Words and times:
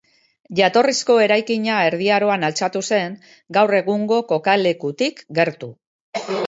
Jatorrizko 0.59 1.17
eraikina 1.25 1.75
Erdi 1.89 2.09
Aroan 2.15 2.47
altxatu 2.49 2.83
zen, 2.91 3.21
gaur 3.59 3.77
egungo 3.83 4.21
kokalekutik 4.35 5.25
gertu. 5.41 5.75